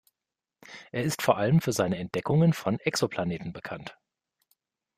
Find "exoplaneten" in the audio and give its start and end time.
2.79-3.53